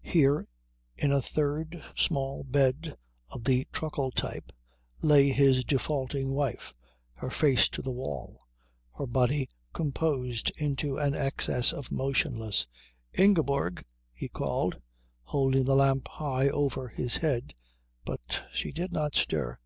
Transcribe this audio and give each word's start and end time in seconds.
Here, 0.00 0.48
in 0.96 1.12
a 1.12 1.20
third 1.20 1.82
small 1.98 2.44
bed 2.44 2.96
of 3.28 3.44
the 3.44 3.66
truckle 3.72 4.10
type, 4.10 4.50
lay 5.02 5.28
his 5.28 5.64
defaulting 5.66 6.30
wife, 6.32 6.72
her 7.12 7.28
face 7.28 7.68
to 7.68 7.82
the 7.82 7.92
wall, 7.92 8.40
her 8.96 9.06
body 9.06 9.50
composed 9.74 10.50
into 10.56 10.96
an 10.96 11.14
excess 11.14 11.74
of 11.74 11.92
motionlessness. 11.92 12.68
"Ingeborg!" 13.12 13.84
he 14.14 14.30
called, 14.30 14.80
holding 15.24 15.66
the 15.66 15.76
lamp 15.76 16.08
high 16.08 16.48
over 16.48 16.88
his 16.88 17.18
head. 17.18 17.54
But 18.06 18.44
she 18.50 18.72
did 18.72 18.92
not 18.94 19.14
stir. 19.14 19.58